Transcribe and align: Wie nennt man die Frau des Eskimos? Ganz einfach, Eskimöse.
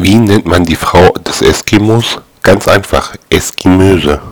Wie 0.00 0.14
nennt 0.14 0.46
man 0.46 0.64
die 0.64 0.74
Frau 0.74 1.10
des 1.10 1.42
Eskimos? 1.42 2.18
Ganz 2.42 2.66
einfach, 2.66 3.14
Eskimöse. 3.28 4.22